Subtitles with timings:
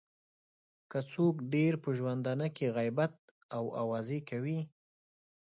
[0.91, 3.13] که څوک ډېر په ژوندانه کې غیبت
[3.55, 4.59] او اوازې کوي.